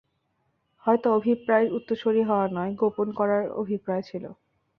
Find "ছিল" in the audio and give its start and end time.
4.09-4.23